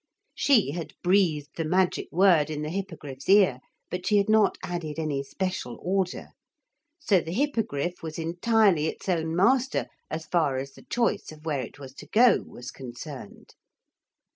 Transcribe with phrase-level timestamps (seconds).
[0.33, 3.59] She had breathed the magic word in the Hippogriff's ear,
[3.91, 6.29] but she had not added any special order.
[6.97, 11.61] So the Hippogriff was entirely its own master as far as the choice of where
[11.61, 13.53] it was to go was concerned.